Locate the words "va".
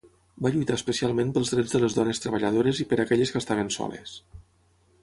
0.45-0.51